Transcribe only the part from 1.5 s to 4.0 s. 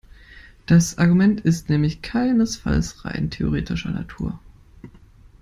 nämlich keinesfalls rein theoretischer